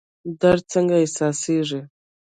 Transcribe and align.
درد 0.41 0.63
څنګه 0.73 0.95
احساسیږي؟ 1.01 1.81